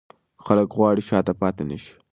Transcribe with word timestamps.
خلک 0.45 0.69
غواړي 0.77 1.01
شاته 1.09 1.33
پاتې 1.41 1.63
نه 1.69 1.77
شي. 1.83 1.93